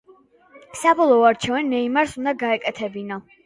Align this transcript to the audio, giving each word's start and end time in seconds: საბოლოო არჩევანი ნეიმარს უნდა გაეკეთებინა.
საბოლოო 0.83 1.29
არჩევანი 1.33 1.71
ნეიმარს 1.77 2.19
უნდა 2.25 2.37
გაეკეთებინა. 2.43 3.25